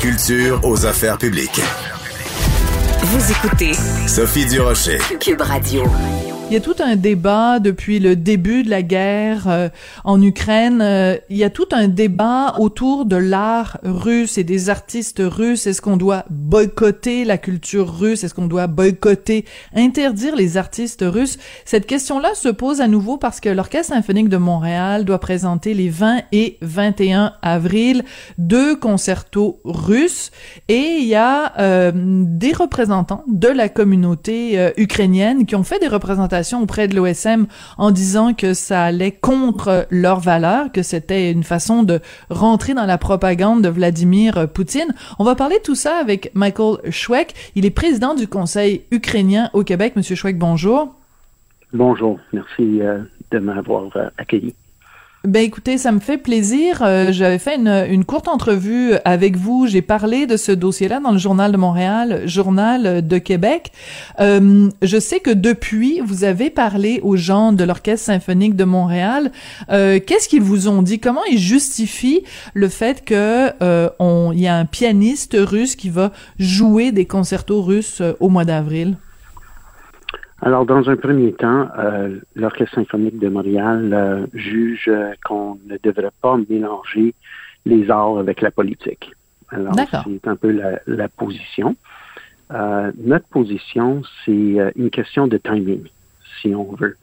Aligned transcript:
Culture 0.00 0.60
aux 0.64 0.86
affaires 0.86 1.18
publiques. 1.18 1.60
Vous 3.08 3.30
écoutez 3.30 3.72
Sophie 4.08 4.46
Durocher. 4.46 4.98
Cube 5.20 5.40
Radio. 5.40 5.84
Il 6.48 6.52
y 6.52 6.56
a 6.56 6.60
tout 6.60 6.76
un 6.78 6.94
débat 6.94 7.58
depuis 7.58 7.98
le 7.98 8.14
début 8.14 8.62
de 8.62 8.70
la 8.70 8.82
guerre 8.82 9.48
euh, 9.48 9.68
en 10.04 10.22
Ukraine. 10.22 10.80
Euh, 10.80 11.16
il 11.28 11.36
y 11.36 11.42
a 11.42 11.50
tout 11.50 11.66
un 11.72 11.88
débat 11.88 12.54
autour 12.60 13.04
de 13.04 13.16
l'art 13.16 13.78
russe 13.82 14.38
et 14.38 14.44
des 14.44 14.70
artistes 14.70 15.20
russes. 15.20 15.66
Est-ce 15.66 15.82
qu'on 15.82 15.96
doit 15.96 16.24
boycotter 16.30 17.24
la 17.24 17.36
culture 17.36 17.98
russe? 17.98 18.22
Est-ce 18.22 18.32
qu'on 18.32 18.46
doit 18.46 18.68
boycotter, 18.68 19.44
interdire 19.74 20.36
les 20.36 20.56
artistes 20.56 21.04
russes? 21.04 21.36
Cette 21.64 21.84
question-là 21.84 22.32
se 22.34 22.48
pose 22.48 22.80
à 22.80 22.86
nouveau 22.86 23.16
parce 23.16 23.40
que 23.40 23.48
l'Orchestre 23.48 23.94
symphonique 23.94 24.28
de 24.28 24.36
Montréal 24.36 25.04
doit 25.04 25.18
présenter 25.18 25.74
les 25.74 25.88
20 25.88 26.22
et 26.30 26.58
21 26.62 27.32
avril 27.42 28.04
deux 28.38 28.76
concertos 28.76 29.60
russes 29.64 30.30
et 30.68 30.98
il 31.00 31.06
y 31.06 31.16
a 31.16 31.54
euh, 31.58 31.90
des 31.92 32.52
représentants 32.52 32.95
de 33.26 33.48
la 33.48 33.68
communauté 33.68 34.72
ukrainienne 34.76 35.46
qui 35.46 35.56
ont 35.56 35.62
fait 35.62 35.78
des 35.78 35.88
représentations 35.88 36.62
auprès 36.62 36.88
de 36.88 36.94
l'OSM 36.94 37.46
en 37.78 37.90
disant 37.90 38.34
que 38.34 38.54
ça 38.54 38.84
allait 38.84 39.12
contre 39.12 39.86
leurs 39.90 40.20
valeurs, 40.20 40.72
que 40.72 40.82
c'était 40.82 41.30
une 41.30 41.42
façon 41.42 41.82
de 41.82 42.00
rentrer 42.30 42.74
dans 42.74 42.86
la 42.86 42.98
propagande 42.98 43.62
de 43.62 43.68
Vladimir 43.68 44.48
Poutine. 44.52 44.94
On 45.18 45.24
va 45.24 45.34
parler 45.34 45.58
de 45.58 45.62
tout 45.62 45.74
ça 45.74 45.96
avec 45.96 46.30
Michael 46.34 46.78
Schweck. 46.90 47.34
Il 47.54 47.66
est 47.66 47.70
président 47.70 48.14
du 48.14 48.28
Conseil 48.28 48.82
ukrainien 48.90 49.50
au 49.52 49.64
Québec. 49.64 49.94
Monsieur 49.96 50.16
Schweck, 50.16 50.38
bonjour. 50.38 50.94
Bonjour. 51.72 52.18
Merci 52.32 52.80
euh, 52.80 53.02
de 53.30 53.38
m'avoir 53.38 53.94
euh, 53.96 54.08
accueilli. 54.18 54.54
Ben 55.24 55.42
écoutez, 55.42 55.76
ça 55.76 55.90
me 55.90 55.98
fait 55.98 56.18
plaisir. 56.18 56.82
Euh, 56.82 57.10
J'avais 57.10 57.38
fait 57.40 57.56
une, 57.56 57.86
une, 57.90 58.04
courte 58.04 58.28
entrevue 58.28 58.92
avec 59.04 59.36
vous. 59.36 59.66
J'ai 59.66 59.82
parlé 59.82 60.26
de 60.26 60.36
ce 60.36 60.52
dossier-là 60.52 61.00
dans 61.00 61.10
le 61.10 61.18
Journal 61.18 61.50
de 61.50 61.56
Montréal, 61.56 62.22
Journal 62.26 63.04
de 63.04 63.18
Québec. 63.18 63.72
Euh, 64.20 64.70
je 64.82 65.00
sais 65.00 65.18
que 65.18 65.32
depuis, 65.32 66.00
vous 66.00 66.22
avez 66.22 66.48
parlé 66.48 67.00
aux 67.02 67.16
gens 67.16 67.52
de 67.52 67.64
l'Orchestre 67.64 68.06
symphonique 68.06 68.54
de 68.54 68.62
Montréal. 68.62 69.32
Euh, 69.68 69.98
Qu'est-ce 69.98 70.28
qu'ils 70.28 70.42
vous 70.42 70.68
ont 70.68 70.82
dit? 70.82 71.00
Comment 71.00 71.24
ils 71.28 71.40
justifient 71.40 72.22
le 72.54 72.68
fait 72.68 73.04
que 73.04 73.50
euh, 73.62 73.90
on, 73.98 74.30
y 74.32 74.46
a 74.46 74.56
un 74.56 74.64
pianiste 74.64 75.36
russe 75.36 75.74
qui 75.74 75.90
va 75.90 76.12
jouer 76.38 76.92
des 76.92 77.06
concertos 77.06 77.62
russes 77.62 78.00
au 78.20 78.28
mois 78.28 78.44
d'avril? 78.44 78.96
Alors, 80.42 80.66
dans 80.66 80.88
un 80.90 80.96
premier 80.96 81.32
temps, 81.32 81.68
euh, 81.78 82.20
l'Orchestre 82.34 82.74
symphonique 82.74 83.18
de 83.18 83.28
Montréal 83.28 83.90
euh, 83.92 84.26
juge 84.34 84.90
qu'on 85.24 85.58
ne 85.66 85.78
devrait 85.82 86.10
pas 86.20 86.36
mélanger 86.48 87.14
les 87.64 87.90
arts 87.90 88.18
avec 88.18 88.42
la 88.42 88.50
politique. 88.50 89.12
Alors, 89.50 89.74
c'est 89.74 90.28
un 90.28 90.36
peu 90.36 90.50
la, 90.50 90.80
la 90.86 91.08
position. 91.08 91.76
Euh, 92.52 92.92
notre 92.98 93.26
position, 93.26 94.02
c'est 94.24 94.60
euh, 94.60 94.70
une 94.76 94.90
question 94.90 95.26
de 95.26 95.36
timing, 95.36 95.84
si 96.40 96.54
on 96.54 96.72
veut. 96.74 96.96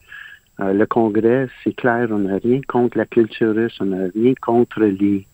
Euh, 0.60 0.74
le 0.74 0.86
Congrès, 0.86 1.48
c'est 1.64 1.76
clair, 1.76 2.08
on 2.12 2.20
n'a 2.20 2.38
rien 2.38 2.62
contre 2.68 2.98
la 2.98 3.06
culture 3.06 3.56
russe, 3.56 3.76
on 3.80 3.86
n'a 3.88 4.08
rien 4.14 4.34
contre 4.42 4.82
les, 4.82 5.26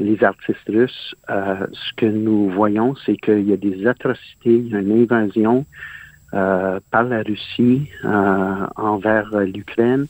les 0.00 0.24
artistes 0.24 0.68
russes. 0.68 1.14
ce 1.28 1.94
que 1.96 2.06
nous 2.06 2.50
voyons, 2.50 2.94
c'est 3.06 3.16
qu'il 3.16 3.48
y 3.48 3.52
a 3.52 3.56
des 3.56 3.86
atrocités, 3.86 4.56
il 4.56 4.68
y 4.68 4.76
a 4.76 4.80
une 4.80 5.02
invasion, 5.02 5.64
euh, 5.64 5.97
par 6.32 7.04
la 7.04 7.22
Russie 7.22 7.88
euh, 8.04 8.66
envers 8.76 9.30
l'Ukraine. 9.40 10.06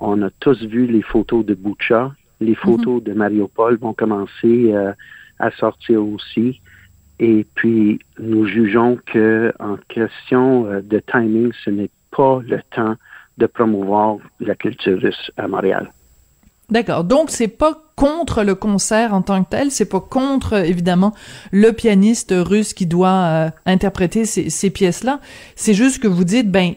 On 0.00 0.22
a 0.22 0.30
tous 0.40 0.62
vu 0.62 0.86
les 0.86 1.02
photos 1.02 1.44
de 1.44 1.54
Boucha. 1.54 2.12
Les 2.40 2.54
photos 2.54 3.02
de 3.02 3.12
Mariupol 3.12 3.76
vont 3.76 3.92
commencer 3.92 4.72
euh, 4.72 4.92
à 5.38 5.50
sortir 5.50 6.02
aussi. 6.02 6.60
Et 7.18 7.46
puis, 7.54 7.98
nous 8.18 8.46
jugeons 8.46 8.98
que, 9.04 9.52
en 9.60 9.76
question 9.88 10.80
de 10.82 10.98
timing, 11.00 11.52
ce 11.64 11.68
n'est 11.68 11.90
pas 12.16 12.40
le 12.46 12.60
temps 12.74 12.94
de 13.36 13.46
promouvoir 13.46 14.16
la 14.40 14.54
culture 14.54 14.98
russe 14.98 15.30
à 15.36 15.46
Montréal. 15.46 15.92
D'accord. 16.70 17.04
Donc 17.04 17.30
c'est 17.30 17.48
pas 17.48 17.82
contre 17.96 18.42
le 18.44 18.54
concert 18.54 19.12
en 19.12 19.22
tant 19.22 19.42
que 19.44 19.50
tel, 19.50 19.70
c'est 19.70 19.84
pas 19.84 20.00
contre 20.00 20.54
évidemment 20.54 21.12
le 21.50 21.72
pianiste 21.72 22.32
russe 22.34 22.72
qui 22.72 22.86
doit 22.86 23.08
euh, 23.08 23.50
interpréter 23.66 24.24
ces, 24.24 24.50
ces 24.50 24.70
pièces-là. 24.70 25.20
C'est 25.56 25.74
juste 25.74 25.98
que 25.98 26.08
vous 26.08 26.24
dites 26.24 26.50
ben 26.50 26.74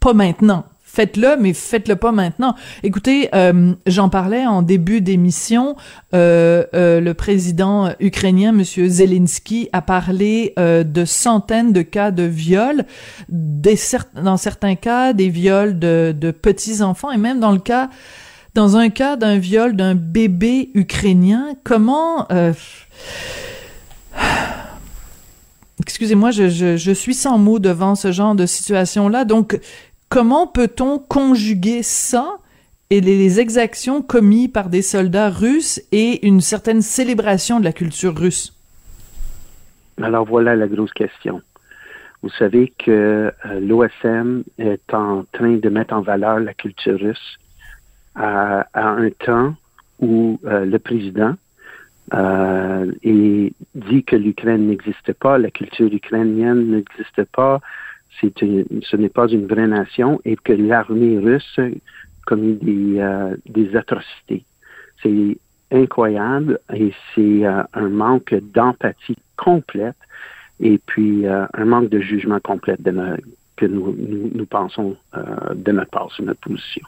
pas 0.00 0.14
maintenant. 0.14 0.64
Faites-le, 0.96 1.36
mais 1.38 1.52
faites-le 1.52 1.96
pas 1.96 2.10
maintenant. 2.10 2.54
Écoutez, 2.82 3.28
euh, 3.34 3.74
j'en 3.86 4.08
parlais 4.08 4.46
en 4.46 4.62
début 4.62 5.02
d'émission. 5.02 5.76
Euh, 6.14 6.64
euh, 6.72 7.02
le 7.02 7.12
président 7.12 7.92
ukrainien, 8.00 8.52
Monsieur 8.52 8.88
Zelensky, 8.88 9.68
a 9.74 9.82
parlé 9.82 10.54
de 10.56 11.04
centaines 11.04 11.74
de 11.74 11.82
cas 11.82 12.12
de 12.12 12.22
viols, 12.22 12.86
des, 13.28 13.78
dans 14.14 14.38
certains 14.38 14.74
cas 14.74 15.12
des 15.12 15.28
viols 15.28 15.78
de, 15.78 16.14
de 16.18 16.30
petits 16.30 16.80
enfants, 16.80 17.10
et 17.10 17.18
même 17.18 17.40
dans 17.40 17.52
le 17.52 17.58
cas 17.58 17.90
dans 18.56 18.78
un 18.78 18.88
cas 18.88 19.16
d'un 19.16 19.36
viol 19.36 19.76
d'un 19.76 19.94
bébé 19.94 20.70
ukrainien, 20.74 21.52
comment... 21.62 22.26
Euh, 22.32 22.54
excusez-moi, 25.82 26.30
je, 26.30 26.92
suis 26.94 27.14
sans 27.14 27.36
mots 27.36 27.58
devant 27.58 27.94
ce 27.94 28.12
genre 28.12 28.34
de 28.34 28.46
situation-là. 28.46 29.26
Donc, 29.26 29.60
comment 30.08 30.46
peut-on 30.46 30.98
conjuguer 30.98 31.82
ça 31.82 32.38
et 32.88 33.02
les, 33.02 33.18
les, 33.18 33.40
exactions 33.40 34.00
commises 34.00 34.48
par 34.48 34.70
des 34.70 34.82
soldats 34.82 35.28
russes 35.28 35.82
et 35.92 36.26
une 36.26 36.40
certaine 36.40 36.80
célébration 36.80 37.60
de 37.60 37.64
la 37.64 37.72
culture 37.72 38.16
russe? 38.16 38.56
Alors 40.00 40.24
voilà 40.24 40.56
la 40.56 40.66
grosse 40.66 40.92
question. 40.92 41.42
Vous 42.22 42.30
savez 42.30 42.72
que 42.78 43.32
euh, 43.44 43.60
l'OSM 43.60 44.44
est 44.58 44.94
en 44.94 45.24
train 45.32 45.56
de 45.56 45.68
mettre 45.68 45.94
en 45.94 46.00
valeur 46.00 46.38
la 46.40 46.54
culture 46.54 46.98
russe 46.98 47.38
à, 48.16 48.66
à 48.72 48.88
un 48.88 49.10
temps 49.10 49.54
où 50.00 50.38
euh, 50.44 50.64
le 50.64 50.78
président 50.78 51.34
euh, 52.14 52.92
dit 53.04 54.04
que 54.04 54.16
l'Ukraine 54.16 54.66
n'existe 54.68 55.12
pas, 55.14 55.38
la 55.38 55.50
culture 55.50 55.92
ukrainienne 55.92 56.70
n'existe 56.70 57.24
pas, 57.32 57.60
c'est 58.20 58.40
une, 58.42 58.64
ce 58.82 58.96
n'est 58.96 59.08
pas 59.08 59.28
une 59.28 59.46
vraie 59.46 59.66
nation 59.66 60.20
et 60.24 60.36
que 60.36 60.52
l'armée 60.52 61.18
russe 61.18 61.60
commet 62.26 62.54
des, 62.54 62.98
euh, 62.98 63.36
des 63.46 63.76
atrocités. 63.76 64.44
C'est 65.02 65.36
incroyable 65.70 66.58
et 66.72 66.92
c'est 67.14 67.44
euh, 67.44 67.62
un 67.74 67.88
manque 67.88 68.34
d'empathie 68.54 69.18
complète 69.36 69.96
et 70.60 70.78
puis 70.78 71.26
euh, 71.26 71.46
un 71.54 71.64
manque 71.64 71.88
de 71.88 72.00
jugement 72.00 72.40
complet 72.40 72.76
de 72.78 72.92
que 73.56 73.66
nous, 73.66 73.94
nous, 73.98 74.30
nous 74.34 74.46
pensons 74.46 74.96
euh, 75.16 75.54
de 75.54 75.72
notre 75.72 75.90
part 75.90 76.12
sur 76.12 76.24
notre 76.24 76.40
position. 76.40 76.82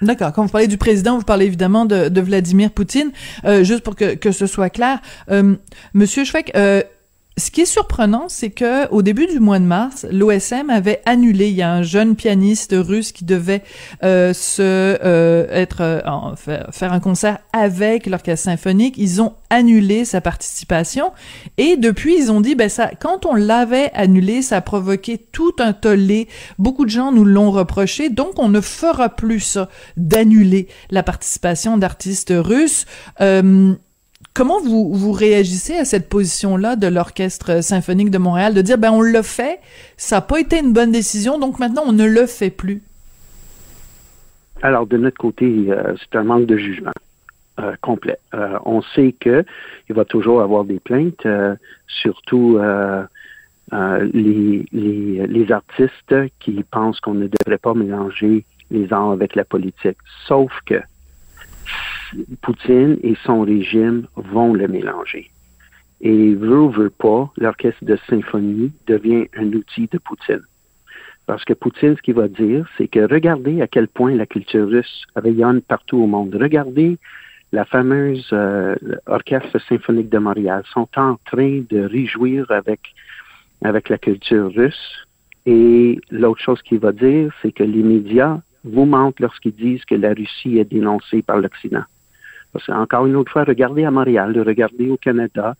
D'accord. 0.00 0.32
Quand 0.32 0.44
vous 0.44 0.50
parlez 0.50 0.68
du 0.68 0.78
président, 0.78 1.18
vous 1.18 1.24
parlez 1.24 1.46
évidemment 1.46 1.84
de, 1.84 2.20
Vladimir 2.20 2.70
Poutine. 2.70 3.10
Euh, 3.44 3.64
juste 3.64 3.80
pour 3.82 3.96
que, 3.96 4.14
que 4.14 4.32
ce 4.32 4.46
soit 4.46 4.70
clair, 4.70 5.00
euh, 5.30 5.56
Monsieur 5.94 6.24
Schweck, 6.24 6.52
euh, 6.56 6.82
ce 7.38 7.50
qui 7.50 7.62
est 7.62 7.66
surprenant, 7.66 8.24
c'est 8.28 8.50
que 8.50 8.88
au 8.90 9.02
début 9.02 9.26
du 9.26 9.40
mois 9.40 9.58
de 9.58 9.64
mars, 9.64 10.06
l'OSM 10.10 10.70
avait 10.70 11.00
annulé. 11.06 11.48
Il 11.48 11.54
y 11.54 11.62
a 11.62 11.72
un 11.72 11.82
jeune 11.82 12.16
pianiste 12.16 12.74
russe 12.76 13.12
qui 13.12 13.24
devait 13.24 13.62
euh, 14.02 14.32
se 14.32 14.62
euh, 14.62 15.46
être 15.50 15.80
euh, 15.80 16.34
faire 16.70 16.92
un 16.92 17.00
concert 17.00 17.38
avec 17.52 18.06
l'orchestre 18.06 18.46
symphonique. 18.46 18.96
Ils 18.98 19.22
ont 19.22 19.34
annulé 19.50 20.04
sa 20.04 20.20
participation 20.20 21.12
et 21.56 21.76
depuis 21.76 22.16
ils 22.18 22.32
ont 22.32 22.40
dit 22.40 22.54
ben 22.54 22.68
ça 22.68 22.90
quand 23.00 23.24
on 23.24 23.34
l'avait 23.34 23.90
annulé, 23.94 24.42
ça 24.42 24.56
a 24.56 24.60
provoqué 24.60 25.18
tout 25.18 25.54
un 25.58 25.72
tollé. 25.72 26.28
Beaucoup 26.58 26.84
de 26.84 26.90
gens 26.90 27.12
nous 27.12 27.24
l'ont 27.24 27.50
reproché, 27.50 28.10
donc 28.10 28.32
on 28.38 28.48
ne 28.48 28.60
fera 28.60 29.08
plus 29.08 29.40
ça 29.40 29.68
d'annuler 29.96 30.68
la 30.90 31.02
participation 31.02 31.78
d'artistes 31.78 32.32
russes. 32.34 32.84
Comment 34.38 34.60
vous, 34.60 34.94
vous 34.94 35.10
réagissez 35.10 35.74
à 35.74 35.84
cette 35.84 36.08
position-là 36.08 36.76
de 36.76 36.86
l'Orchestre 36.86 37.60
symphonique 37.60 38.12
de 38.12 38.18
Montréal, 38.18 38.54
de 38.54 38.62
dire, 38.62 38.78
ben 38.78 38.92
on 38.92 39.02
l'a 39.02 39.24
fait, 39.24 39.58
ça 39.96 40.18
n'a 40.18 40.22
pas 40.22 40.38
été 40.38 40.60
une 40.60 40.72
bonne 40.72 40.92
décision, 40.92 41.40
donc 41.40 41.58
maintenant 41.58 41.82
on 41.84 41.92
ne 41.92 42.06
le 42.06 42.24
fait 42.26 42.50
plus? 42.50 42.80
Alors, 44.62 44.86
de 44.86 44.96
notre 44.96 45.18
côté, 45.18 45.64
euh, 45.70 45.92
c'est 45.98 46.16
un 46.16 46.22
manque 46.22 46.46
de 46.46 46.56
jugement 46.56 46.92
euh, 47.58 47.74
complet. 47.80 48.20
Euh, 48.32 48.60
on 48.64 48.80
sait 48.80 49.12
que 49.18 49.44
il 49.88 49.96
va 49.96 50.04
toujours 50.04 50.40
avoir 50.40 50.62
des 50.62 50.78
plaintes, 50.78 51.26
surtout 51.88 52.60
les, 53.72 54.64
les, 54.72 55.50
artistes 55.52 56.14
qui 56.38 56.62
pensent 56.70 57.00
qu'on 57.00 57.14
ne 57.14 57.26
devrait 57.26 57.58
pas 57.58 57.74
mélanger 57.74 58.44
les 58.70 58.92
arts 58.92 59.10
avec 59.10 59.34
la 59.34 59.44
politique. 59.44 59.98
Sauf 60.28 60.52
que 60.64 60.80
Poutine 62.42 62.98
et 63.02 63.14
son 63.24 63.42
régime 63.42 64.06
vont 64.16 64.52
le 64.54 64.68
mélanger. 64.68 65.30
Et 66.00 66.34
veut 66.34 66.60
ou 66.60 66.70
veut 66.70 66.90
pas, 66.90 67.30
l'orchestre 67.36 67.84
de 67.84 67.98
symphonie 68.08 68.72
devient 68.86 69.26
un 69.36 69.52
outil 69.52 69.88
de 69.90 69.98
Poutine. 69.98 70.42
Parce 71.26 71.44
que 71.44 71.52
Poutine, 71.52 71.96
ce 71.96 72.02
qu'il 72.02 72.14
va 72.14 72.28
dire, 72.28 72.66
c'est 72.78 72.88
que 72.88 73.00
regardez 73.00 73.60
à 73.60 73.66
quel 73.66 73.88
point 73.88 74.14
la 74.14 74.26
culture 74.26 74.68
russe 74.68 75.04
rayonne 75.16 75.60
partout 75.60 75.98
au 75.98 76.06
monde. 76.06 76.34
Regardez 76.34 76.98
la 77.52 77.64
fameuse 77.64 78.28
euh, 78.32 78.76
orchestre 79.06 79.58
symphonique 79.68 80.10
de 80.10 80.18
Montréal 80.18 80.62
sont 80.72 80.88
en 80.96 81.16
train 81.24 81.64
de 81.68 81.80
réjouir 81.80 82.50
avec 82.50 82.80
avec 83.62 83.88
la 83.88 83.98
culture 83.98 84.52
russe. 84.54 85.06
Et 85.46 85.98
l'autre 86.10 86.40
chose 86.40 86.60
qu'il 86.62 86.78
va 86.78 86.92
dire, 86.92 87.32
c'est 87.40 87.52
que 87.52 87.64
les 87.64 87.82
médias 87.82 88.40
vous 88.64 88.84
mentent 88.84 89.20
lorsqu'ils 89.20 89.54
disent 89.54 89.84
que 89.84 89.94
la 89.94 90.12
Russie 90.12 90.58
est 90.58 90.70
dénoncée 90.70 91.22
par 91.22 91.38
l'Occident. 91.38 91.84
Parce 92.52 92.66
qu'encore 92.66 93.06
une 93.06 93.16
autre 93.16 93.32
fois, 93.32 93.44
regardez 93.44 93.84
à 93.84 93.90
Montréal, 93.90 94.38
regardez 94.40 94.90
au 94.90 94.96
Canada 94.96 95.54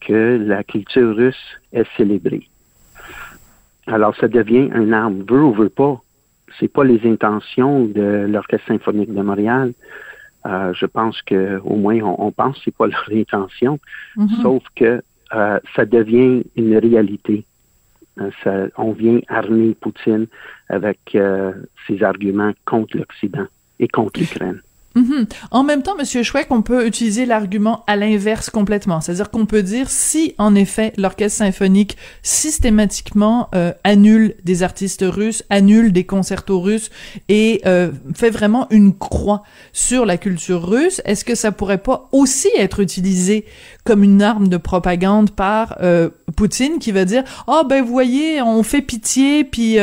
que 0.00 0.38
la 0.40 0.62
culture 0.62 1.16
russe 1.16 1.58
est 1.72 1.86
célébrée. 1.96 2.48
Alors, 3.86 4.14
ça 4.16 4.28
devient 4.28 4.68
un 4.72 4.92
arme, 4.92 5.24
veut 5.28 5.42
ou 5.42 5.52
veut 5.52 5.68
pas. 5.68 6.00
C'est 6.58 6.68
pas 6.68 6.84
les 6.84 7.00
intentions 7.10 7.84
de 7.86 8.26
l'Orchestre 8.28 8.66
symphonique 8.68 9.12
de 9.12 9.22
Montréal. 9.22 9.72
Euh, 10.46 10.72
je 10.72 10.86
pense 10.86 11.20
que 11.22 11.58
au 11.64 11.76
moins 11.76 12.00
on, 12.00 12.30
pense 12.30 12.56
que 12.56 12.62
c'est 12.66 12.76
pas 12.76 12.86
leur 12.86 13.08
intention, 13.12 13.78
mm-hmm. 14.16 14.42
sauf 14.42 14.62
que 14.76 15.02
euh, 15.34 15.60
ça 15.74 15.84
devient 15.84 16.44
une 16.56 16.76
réalité. 16.76 17.44
Euh, 18.20 18.30
ça, 18.44 18.66
on 18.76 18.92
vient 18.92 19.20
armer 19.28 19.74
Poutine 19.74 20.26
avec 20.68 21.16
ses 21.86 22.02
arguments 22.02 22.52
contre 22.66 22.96
l'Occident 22.98 23.46
et 23.80 23.88
contre 23.88 24.20
l'Ukraine. 24.20 24.60
Mhm. 24.94 25.26
En 25.50 25.64
même 25.64 25.82
temps, 25.82 25.94
Monsieur 25.96 26.22
Schweck, 26.22 26.48
on 26.50 26.62
peut 26.62 26.86
utiliser 26.86 27.26
l'argument 27.26 27.84
à 27.86 27.94
l'inverse 27.94 28.50
complètement. 28.50 29.00
C'est-à-dire 29.00 29.30
qu'on 29.30 29.46
peut 29.46 29.62
dire 29.62 29.90
si, 29.90 30.34
en 30.38 30.54
effet, 30.54 30.92
l'orchestre 30.96 31.38
symphonique 31.38 31.96
systématiquement 32.22 33.48
euh, 33.54 33.72
annule 33.84 34.34
des 34.44 34.62
artistes 34.62 35.04
russes, 35.06 35.44
annule 35.50 35.92
des 35.92 36.04
concertos 36.04 36.60
russes 36.60 36.90
et 37.28 37.60
euh, 37.66 37.90
fait 38.14 38.30
vraiment 38.30 38.66
une 38.70 38.96
croix 38.96 39.42
sur 39.72 40.06
la 40.06 40.16
culture 40.16 40.66
russe, 40.66 41.02
est-ce 41.04 41.24
que 41.24 41.34
ça 41.34 41.52
pourrait 41.52 41.78
pas 41.78 42.08
aussi 42.12 42.48
être 42.56 42.80
utilisé 42.80 43.44
comme 43.84 44.02
une 44.02 44.22
arme 44.22 44.48
de 44.48 44.56
propagande 44.56 45.30
par 45.30 45.76
euh, 45.80 46.10
Poutine 46.36 46.78
qui 46.78 46.92
va 46.92 47.04
dire 47.04 47.24
oh 47.46 47.62
ben 47.68 47.82
vous 47.82 47.90
voyez 47.90 48.42
on 48.42 48.62
fait 48.62 48.82
pitié 48.82 49.44
puis 49.44 49.78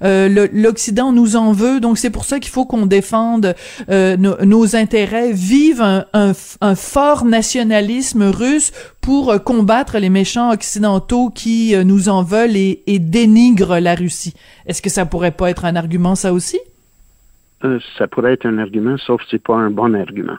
l'Occident 0.00 1.12
nous 1.12 1.36
en 1.36 1.52
veut 1.52 1.78
donc 1.78 1.98
c'est 1.98 2.10
pour 2.10 2.24
ça 2.24 2.40
qu'il 2.40 2.50
faut 2.50 2.64
qu'on 2.64 2.86
défende 2.86 3.54
nos 3.88 4.36
nos 4.50 4.74
intérêts, 4.74 5.32
vivent 5.32 6.04
un, 6.12 6.34
fort 6.74 7.24
nationalisme 7.24 8.24
russe 8.24 8.72
pour 9.00 9.30
euh, 9.30 9.38
combattre 9.38 9.98
les 9.98 10.10
méchants 10.10 10.52
occidentaux 10.52 11.30
qui 11.30 11.74
euh, 11.74 11.84
nous 11.84 12.08
en 12.08 12.22
veulent 12.24 12.56
et, 12.56 12.98
dénigrent 12.98 13.78
la 13.78 13.94
Russie. 13.94 14.34
Est-ce 14.66 14.82
que 14.82 14.90
ça 14.90 15.06
pourrait 15.06 15.30
pas 15.30 15.50
être 15.50 15.64
un 15.64 15.76
argument, 15.76 16.16
ça 16.16 16.32
aussi? 16.32 16.58
Euh, 17.64 17.78
ça 17.96 18.08
pourrait 18.08 18.32
être 18.32 18.46
un 18.46 18.58
argument, 18.58 18.96
sauf 18.98 19.22
que 19.22 19.28
c'est 19.30 19.42
pas 19.42 19.54
un 19.54 19.70
bon 19.70 19.94
argument. 19.94 20.38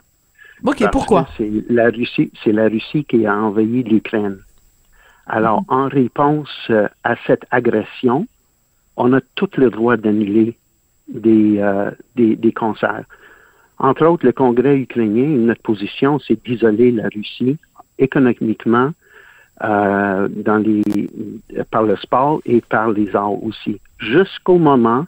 OK, 0.66 0.84
pourquoi? 0.92 1.28
C'est 1.38 1.50
la 1.70 1.90
Russie, 1.90 2.32
c'est 2.44 2.52
la 2.52 2.68
Russie 2.68 3.06
qui 3.06 3.26
a 3.26 3.36
envahi 3.36 3.84
l'Ukraine. 3.84 4.40
Alors, 5.26 5.62
mhm. 5.62 5.68
en 5.70 5.88
réponse 5.88 6.72
à 7.04 7.16
cette 7.26 7.46
agression, 7.50 8.28
on 8.98 9.14
a 9.14 9.22
tout 9.36 9.50
le 9.56 9.70
droit 9.70 9.96
d'annuler 9.96 10.58
des, 11.08 11.64
des, 12.16 12.36
des 12.36 12.52
concerts. 12.52 13.06
Entre 13.84 14.06
autres, 14.06 14.28
le 14.28 14.32
Congrès 14.32 14.78
ukrainien, 14.78 15.26
notre 15.26 15.64
position, 15.64 16.20
c'est 16.20 16.42
d'isoler 16.46 16.92
la 16.92 17.10
Russie 17.10 17.58
économiquement 17.98 18.92
euh, 19.64 20.28
dans 20.30 20.58
les, 20.58 20.84
par 21.72 21.82
le 21.82 21.96
sport 21.96 22.42
et 22.46 22.62
par 22.62 22.92
les 22.92 23.16
arts 23.16 23.44
aussi, 23.44 23.82
jusqu'au 23.98 24.60
moment 24.60 25.08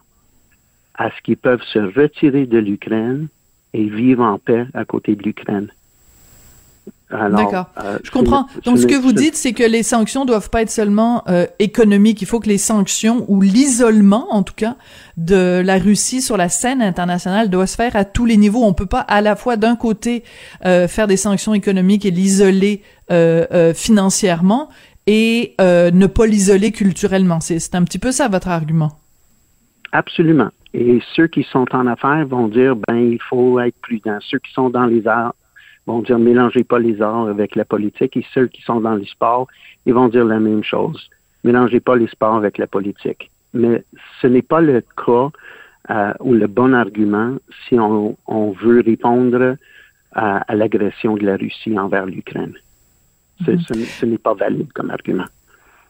à 0.96 1.12
ce 1.12 1.22
qu'ils 1.22 1.38
peuvent 1.38 1.62
se 1.62 1.78
retirer 1.78 2.48
de 2.48 2.58
l'Ukraine 2.58 3.28
et 3.74 3.84
vivre 3.84 4.24
en 4.24 4.40
paix 4.40 4.66
à 4.74 4.86
côté 4.86 5.16
de 5.16 5.22
l'Ukraine. 5.22 5.72
D'accord. 7.14 7.68
Euh, 7.84 8.00
je 8.04 8.12
comprends. 8.12 8.48
Donc, 8.66 8.78
ce 8.78 8.88
que 8.88 8.96
vous 8.96 9.14
dites, 9.14 9.36
c'est 9.36 9.54
que 9.54 9.64
les 9.64 9.84
sanctions 9.84 10.26
doivent 10.26 10.50
pas 10.50 10.62
être 10.62 10.70
seulement 10.70 11.24
euh, 11.28 11.46
économiques. 11.60 12.22
Il 12.22 12.26
faut 12.26 12.40
que 12.40 12.50
les 12.50 12.58
sanctions 12.58 13.26
ou 13.28 13.42
l'isolement, 13.42 14.28
en 14.32 14.44
tout 14.44 14.54
cas, 14.56 14.76
de 15.18 15.62
la 15.64 15.78
Russie 15.78 16.22
sur 16.22 16.38
la 16.38 16.50
scène 16.50 16.82
internationale 16.82 17.50
doit 17.50 17.68
se 17.68 17.76
faire 17.76 17.96
à 17.96 18.06
tous 18.06 18.26
les 18.26 18.38
niveaux. 18.38 18.64
On 18.64 18.74
peut 18.74 18.86
pas 18.86 19.02
à 19.02 19.22
la 19.22 19.36
fois 19.36 19.58
d'un 19.58 19.76
côté 19.76 20.24
euh, 20.66 20.88
faire 20.88 21.08
des 21.08 21.18
sanctions 21.18 21.54
économiques 21.54 22.06
et 22.06 22.12
l'isoler 22.12 22.82
financièrement 23.76 24.70
et 25.06 25.54
ne 25.60 26.08
pas 26.08 26.26
l'isoler 26.26 26.72
culturellement. 26.72 27.40
C'est 27.42 27.76
un 27.76 27.84
petit 27.84 28.00
peu 28.00 28.12
ça 28.12 28.28
votre 28.28 28.48
argument. 28.48 28.94
Absolument. 29.92 30.50
Et 30.74 31.00
ceux 31.16 31.28
qui 31.28 31.44
sont 31.44 31.68
en 31.74 31.86
affaires 31.86 32.26
vont 32.26 32.48
dire, 32.48 32.76
ben, 32.76 32.96
il 32.96 33.22
faut 33.30 33.60
être 33.60 33.76
prudent. 33.84 34.18
Ceux 34.22 34.40
qui 34.40 34.52
sont 34.54 34.72
dans 34.72 34.88
les 34.88 35.08
arts 35.08 35.36
vont 35.86 36.02
dire 36.02 36.20
mélangez 36.20 36.64
pas 36.64 36.80
les 36.80 37.02
arts 37.02 37.28
avec 37.28 37.56
la 37.56 37.66
politique 37.66 38.16
et 38.18 38.26
ceux 38.34 38.48
qui 38.48 38.62
sont 38.62 38.80
dans 38.80 38.96
les 38.96 39.06
sports, 39.06 39.48
ils 39.86 39.94
vont 39.94 40.08
dire 40.08 40.26
la 40.26 40.40
même 40.40 40.64
chose. 40.64 41.10
Mélangez 41.44 41.80
pas 41.80 41.96
les 41.96 42.08
sports 42.08 42.36
avec 42.36 42.58
la 42.58 42.68
politique. 42.68 43.30
Mais 43.54 43.84
ce 44.22 44.28
n'est 44.28 44.42
pas 44.42 44.62
le 44.62 44.82
cas 44.82 45.30
euh, 45.90 46.14
ou 46.22 46.34
le 46.34 46.48
bon 46.48 46.74
argument 46.74 47.36
si 47.68 47.78
on, 47.78 48.16
veut 48.62 48.82
répondre 48.82 49.58
à, 50.14 50.56
l'agression 50.56 51.16
de 51.16 51.26
la 51.26 51.36
Russie 51.36 51.78
envers 51.78 52.06
l'Ukraine. 52.06 52.54
Mm-hmm. 53.42 54.00
ce 54.00 54.06
n'est 54.06 54.18
pas 54.18 54.34
valide 54.34 54.72
comme 54.74 54.90
argument. 54.90 55.26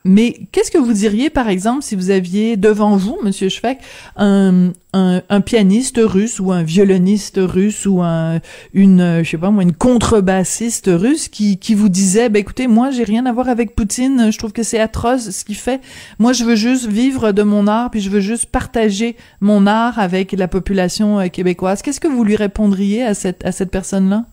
Mais 0.05 0.48
qu'est-ce 0.51 0.69
que 0.69 0.77
vous 0.77 0.91
diriez, 0.91 1.29
par 1.29 1.48
exemple, 1.48 1.81
si 1.81 1.95
vous 1.95 2.10
aviez 2.10 2.57
devant 2.57 2.98
vous, 2.98 3.17
Monsieur 3.24 3.48
Schweck, 3.48 3.79
un, 4.17 4.74
un, 4.91 5.22
un, 5.29 5.41
pianiste 5.41 6.00
russe 6.03 6.41
ou 6.41 6.51
un 6.51 6.62
violoniste 6.62 7.39
russe 7.41 7.86
ou 7.86 8.01
un, 8.01 8.41
une, 8.74 9.24
je 9.24 9.29
sais 9.29 9.38
pas 9.38 9.50
moi, 9.50 9.63
une 9.63 9.74
contrebassiste 9.74 10.89
russe 10.91 11.29
qui, 11.29 11.57
qui 11.57 11.74
vous 11.74 11.88
disait, 11.88 12.27
ben 12.27 12.39
écoutez, 12.39 12.67
moi, 12.67 12.91
j'ai 12.91 13.05
rien 13.05 13.25
à 13.25 13.31
voir 13.31 13.48
avec 13.48 13.75
Poutine, 13.75 14.29
je 14.29 14.38
trouve 14.38 14.51
que 14.51 14.63
c'est 14.63 14.79
atroce 14.79 15.29
ce 15.29 15.45
qu'il 15.45 15.55
fait. 15.55 15.79
Moi, 16.19 16.33
je 16.33 16.43
veux 16.43 16.55
juste 16.55 16.88
vivre 16.88 17.31
de 17.31 17.43
mon 17.43 17.67
art, 17.67 17.89
puis 17.89 18.01
je 18.01 18.10
veux 18.10 18.19
juste 18.19 18.48
partager 18.48 19.15
mon 19.39 19.67
art 19.67 20.00
avec 20.00 20.33
la 20.33 20.50
population 20.50 21.19
euh, 21.19 21.27
québécoise. 21.27 21.81
Qu'est-ce 21.81 22.01
que 22.01 22.10
vous 22.10 22.25
lui 22.25 22.36
répondriez 22.36 23.03
à 23.03 23.13
cette, 23.13 23.45
à 23.45 23.53
cette 23.53 23.72
personne-là? 23.72 24.25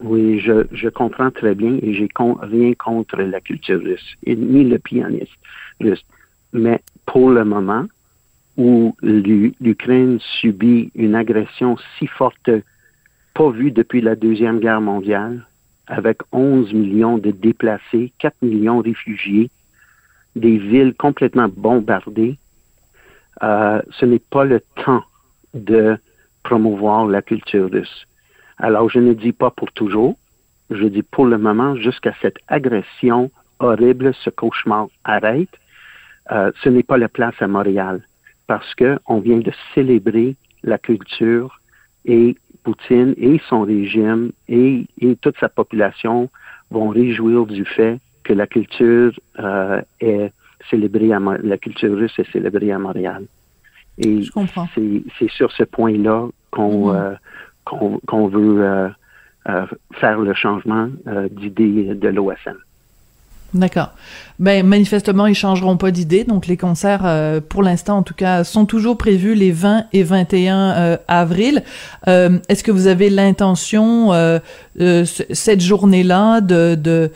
Oui, 0.00 0.38
je, 0.38 0.66
je 0.70 0.88
comprends 0.88 1.30
très 1.30 1.54
bien 1.54 1.78
et 1.82 1.92
j'ai 1.94 2.08
rien 2.16 2.74
contre 2.74 3.16
la 3.16 3.40
culture 3.40 3.80
russe, 3.80 4.14
et 4.24 4.36
ni 4.36 4.64
le 4.64 4.78
pianiste 4.78 5.32
russe. 5.80 6.04
Mais 6.52 6.80
pour 7.04 7.30
le 7.30 7.44
moment, 7.44 7.86
où 8.58 8.96
l'Ukraine 9.02 10.18
subit 10.40 10.90
une 10.94 11.14
agression 11.14 11.76
si 11.98 12.06
forte, 12.08 12.50
pas 13.32 13.50
vue 13.50 13.70
depuis 13.70 14.00
la 14.00 14.16
Deuxième 14.16 14.58
Guerre 14.58 14.80
mondiale, 14.80 15.46
avec 15.86 16.18
11 16.32 16.72
millions 16.74 17.18
de 17.18 17.30
déplacés, 17.30 18.12
4 18.18 18.34
millions 18.42 18.80
de 18.80 18.88
réfugiés, 18.88 19.50
des 20.34 20.58
villes 20.58 20.94
complètement 20.94 21.48
bombardées, 21.48 22.36
euh, 23.42 23.80
ce 23.90 24.04
n'est 24.04 24.18
pas 24.18 24.44
le 24.44 24.60
temps 24.84 25.04
de 25.54 25.96
promouvoir 26.42 27.06
la 27.06 27.22
culture 27.22 27.70
russe. 27.70 28.07
Alors, 28.58 28.88
je 28.88 28.98
ne 28.98 29.12
dis 29.14 29.32
pas 29.32 29.50
pour 29.50 29.72
toujours, 29.72 30.16
je 30.70 30.84
dis 30.84 31.02
pour 31.02 31.26
le 31.26 31.38
moment, 31.38 31.76
jusqu'à 31.76 32.14
cette 32.20 32.38
agression 32.48 33.30
horrible, 33.60 34.12
ce 34.22 34.30
cauchemar 34.30 34.88
arrête, 35.04 35.48
euh, 36.30 36.50
ce 36.62 36.68
n'est 36.68 36.82
pas 36.82 36.98
la 36.98 37.08
place 37.08 37.34
à 37.40 37.48
Montréal 37.48 38.02
parce 38.46 38.74
que 38.74 38.98
on 39.06 39.20
vient 39.20 39.38
de 39.38 39.52
célébrer 39.74 40.36
la 40.64 40.78
culture 40.78 41.60
et 42.04 42.36
Poutine 42.64 43.14
et 43.16 43.40
son 43.48 43.62
régime 43.62 44.32
et, 44.48 44.86
toute 45.22 45.38
sa 45.38 45.48
population 45.48 46.28
vont 46.70 46.88
réjouir 46.88 47.46
du 47.46 47.64
fait 47.64 48.00
que 48.24 48.32
la 48.32 48.46
culture 48.46 49.12
euh, 49.38 49.80
est 50.00 50.32
célébrée 50.68 51.12
à 51.12 51.20
la 51.20 51.56
culture 51.56 51.96
russe 51.96 52.18
est 52.18 52.30
célébrée 52.30 52.72
à 52.72 52.78
Montréal. 52.78 53.24
Et 53.98 54.22
c'est 55.18 55.30
sur 55.30 55.50
ce 55.52 55.62
point-là 55.64 56.26
qu'on 56.50 56.92
mm-hmm. 56.92 56.96
euh, 56.96 57.14
veut 58.28 58.90
faire 59.92 60.18
le 60.18 60.34
changement 60.34 60.88
d'idée 61.30 61.94
de 61.94 62.08
l'OSN. 62.08 62.56
D'accord. 63.54 63.92
Ben 64.38 64.66
manifestement, 64.66 65.26
ils 65.26 65.34
changeront 65.34 65.78
pas 65.78 65.90
d'idée. 65.90 66.24
Donc 66.24 66.46
les 66.46 66.58
concerts, 66.58 67.02
euh, 67.04 67.40
pour 67.40 67.62
l'instant 67.62 67.96
en 67.98 68.02
tout 68.02 68.14
cas, 68.14 68.44
sont 68.44 68.66
toujours 68.66 68.98
prévus 68.98 69.34
les 69.34 69.52
20 69.52 69.86
et 69.94 70.02
21 70.02 70.56
euh, 70.56 70.96
avril. 71.08 71.62
Euh, 72.08 72.38
est-ce 72.48 72.62
que 72.62 72.70
vous 72.70 72.86
avez 72.86 73.08
l'intention 73.08 74.10
cette 74.78 75.60
journée-là 75.60 76.40
de, 76.42 76.74
de 76.74 77.10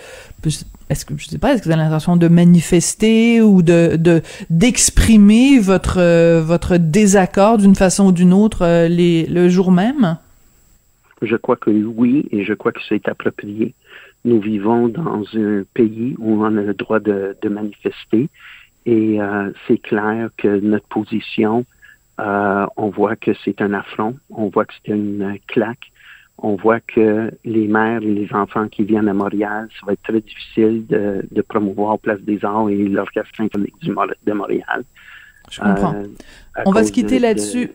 est-ce 0.88 1.04
que 1.04 1.14
je 1.16 1.28
sais 1.28 1.38
pas, 1.38 1.52
est-ce 1.52 1.62
que 1.62 1.66
vous 1.66 1.72
avez 1.72 1.82
l'intention 1.82 2.16
de 2.16 2.28
manifester 2.28 3.42
ou 3.42 3.62
de 3.62 4.22
d'exprimer 4.48 5.58
votre 5.58 6.40
votre 6.40 6.78
désaccord 6.78 7.58
d'une 7.58 7.76
façon 7.76 8.06
ou 8.06 8.12
d'une 8.12 8.32
autre 8.32 8.64
le 8.88 9.48
jour 9.50 9.70
même? 9.70 10.16
Je 11.22 11.36
crois 11.36 11.56
que 11.56 11.70
oui, 11.70 12.26
et 12.30 12.44
je 12.44 12.52
crois 12.52 12.72
que 12.72 12.80
c'est 12.88 13.08
approprié. 13.08 13.74
Nous 14.24 14.40
vivons 14.40 14.88
dans 14.88 15.24
un 15.34 15.62
pays 15.74 16.14
où 16.18 16.44
on 16.44 16.56
a 16.56 16.62
le 16.62 16.74
droit 16.74 17.00
de, 17.00 17.36
manifester 17.48 18.28
et 18.84 19.20
euh, 19.20 19.50
c'est 19.66 19.78
clair 19.78 20.30
que 20.36 20.60
notre 20.60 20.86
position, 20.88 21.64
euh, 22.20 22.66
on 22.76 22.88
voit 22.88 23.16
que 23.16 23.30
c'est 23.44 23.60
un 23.62 23.72
affront, 23.72 24.16
on 24.30 24.48
voit 24.48 24.64
que 24.64 24.74
c'est 24.84 24.92
une 24.92 25.38
claque, 25.46 25.92
on 26.38 26.56
voit 26.56 26.80
que 26.80 27.30
les 27.44 27.68
mères 27.68 28.02
et 28.02 28.12
les 28.12 28.32
enfants 28.32 28.68
qui 28.68 28.82
viennent 28.82 29.08
à 29.08 29.14
Montréal, 29.14 29.68
ça 29.78 29.86
va 29.86 29.92
être 29.92 30.02
très 30.02 30.20
difficile 30.20 30.84
de, 30.88 31.24
de 31.30 31.42
promouvoir 31.42 31.98
Place 32.00 32.20
des 32.22 32.44
Arts 32.44 32.68
et 32.70 32.88
l'Orchestre 32.88 33.30
symphonique 33.36 33.74
de 33.80 34.32
Montréal. 34.32 34.84
Je 35.50 35.60
comprends. 35.60 35.94
Euh, 35.94 36.62
on 36.66 36.72
va 36.72 36.84
se 36.84 36.92
quitter 36.92 37.18
là-dessus. 37.18 37.70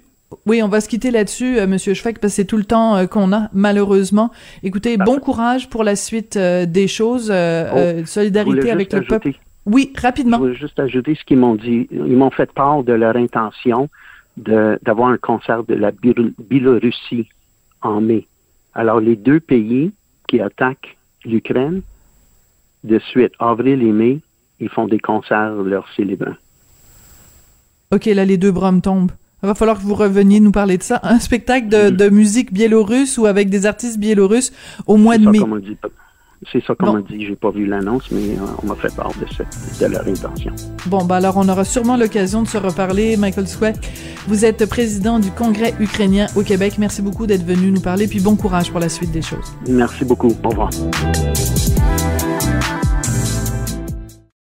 Oui, 0.46 0.62
on 0.62 0.68
va 0.68 0.82
se 0.82 0.90
quitter 0.90 1.10
là-dessus, 1.12 1.58
euh, 1.58 1.68
Monsieur 1.68 1.94
Schweck, 1.94 2.20
parce 2.20 2.34
que 2.34 2.36
c'est 2.36 2.46
tout 2.46 2.58
le 2.58 2.66
temps 2.66 2.98
euh, 2.98 3.06
qu'on 3.06 3.32
a, 3.32 3.50
malheureusement. 3.54 4.32
Écoutez, 4.62 4.98
bon 4.98 5.20
courage 5.20 5.70
pour 5.70 5.86
la 5.86 5.96
suite 5.96 6.36
euh, 6.36 6.66
des 6.66 6.88
choses. 6.88 7.32
Oh, 7.32 8.06
solidarité 8.06 8.72
avec 8.72 8.92
le 8.92 9.04
peuple. 9.04 9.32
Oui, 9.66 9.94
rapidement. 9.98 10.38
Je 10.38 10.44
voulais 10.44 10.56
juste 10.56 10.80
ajouter 10.80 11.16
ce 11.16 11.24
qu'ils 11.24 11.38
m'ont 11.38 11.56
dit. 11.56 11.88
Ils 11.92 12.18
m'ont 12.18 12.32
fait 12.32 12.52
part 12.52 12.84
de 12.84 12.94
leur 12.94 13.16
intention 13.16 13.90
d'avoir 14.38 15.10
un 15.10 15.18
concert 15.18 15.64
de 15.64 15.74
la 15.74 15.92
Biélorussie 15.92 17.28
en 17.82 18.02
mai. 18.02 18.28
Alors, 18.74 19.00
les 19.00 19.16
deux 19.16 19.40
pays 19.40 19.92
qui 20.28 20.40
attaquent 20.40 20.98
l'Ukraine, 21.26 21.82
de 22.84 23.00
suite, 23.00 23.32
avril 23.40 23.82
et 23.82 23.92
mai, 23.92 24.20
ils 24.60 24.70
font 24.70 24.88
des 24.88 25.00
concerts 25.00 25.54
leur 25.56 25.88
célébrant. 25.96 26.36
OK, 27.92 28.06
là, 28.06 28.26
les 28.26 28.38
deux 28.38 28.52
bras 28.52 28.72
me 28.72 28.82
tombent. 28.82 29.12
Il 29.44 29.48
va 29.48 29.56
falloir 29.56 29.78
que 29.78 29.84
vous 29.84 29.96
reveniez 29.96 30.40
nous 30.40 30.52
parler 30.52 30.78
de 30.78 30.84
ça. 30.84 31.00
Un 31.04 31.20
spectacle 31.20 31.70
de, 31.70 32.10
musique 32.10 32.52
biélorusse 32.52 33.18
ou 33.18 33.28
avec 33.28 33.50
des 33.50 33.66
artistes 33.66 34.00
biélorusses 34.00 34.52
au 34.88 34.98
mois 34.98 35.18
de 35.18 35.30
mai. 35.30 35.40
C'est 36.52 36.64
ça 36.64 36.76
qu'on 36.76 36.94
m'a 36.94 37.02
dit. 37.02 37.26
J'ai 37.26 37.36
pas 37.36 37.50
vu 37.50 37.66
l'annonce, 37.66 38.12
mais 38.12 38.36
euh, 38.36 38.62
on 38.62 38.68
m'a 38.68 38.76
fait 38.76 38.96
part 38.96 39.12
de, 39.20 39.26
de, 39.26 39.92
leur 39.92 40.08
intention. 40.08 40.54
Bon, 40.86 41.04
bah 41.04 41.16
alors 41.16 41.36
on 41.38 41.50
aura 41.50 41.66
sûrement 41.66 41.98
l'occasion 41.98 42.44
de 42.44 42.48
se 42.48 42.60
reparler. 42.60 43.18
Michael 43.18 43.48
Sweat, 43.48 43.80
vous 44.28 44.46
êtes 44.46 44.68
président 44.68 45.18
du 45.18 45.32
Congrès 45.32 45.74
ukrainien 45.80 46.28
au 46.36 46.44
Québec. 46.44 46.76
Merci 46.78 47.02
beaucoup 47.02 47.26
d'être 47.26 47.46
venu 47.46 47.72
nous 47.72 47.82
parler, 47.82 48.08
puis 48.08 48.20
bon 48.20 48.36
courage 48.36 48.70
pour 48.70 48.80
la 48.80 48.90
suite 48.90 49.12
des 49.12 49.24
choses. 49.24 49.52
Merci 49.68 50.06
beaucoup. 50.06 50.36
Au 50.44 50.50
revoir. 50.50 50.70